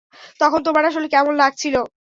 [0.41, 1.75] তখন তোমার আসলে কেমন লাগছিল?